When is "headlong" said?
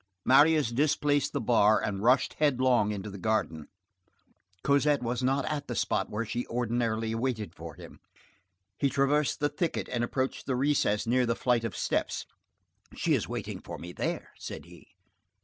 2.39-2.91